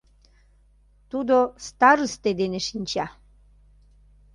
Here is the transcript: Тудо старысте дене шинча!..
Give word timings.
Тудо 1.09 1.37
старысте 1.67 2.29
дене 2.41 2.59
шинча!.. 2.67 3.05